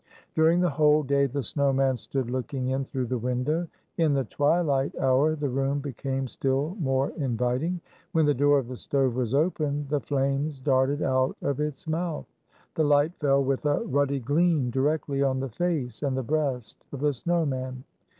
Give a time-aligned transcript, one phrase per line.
[0.33, 3.67] During the whole day the snow man stood looking in through the window.
[3.99, 7.79] In the twilight hour the room became still more inviting.
[8.11, 12.25] When the door of the stove was opened, the flames darted out of its mouth.
[12.73, 16.99] The light fell with a ruddy gleam directly on the face and the breast of
[17.01, 17.83] the snow man.